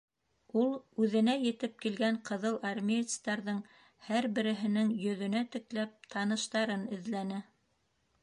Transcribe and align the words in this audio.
Ул, 0.59 0.69
үҙенә 1.01 1.33
етеп 1.41 1.73
килгән 1.83 2.15
ҡыҙыл 2.29 2.57
армеецтарҙың 2.69 3.59
һәр 4.07 4.29
береһенең 4.39 4.89
йөҙөнә 5.03 5.43
текләп, 5.57 5.93
таныштарын 6.15 6.89
эҙләне. 6.99 7.43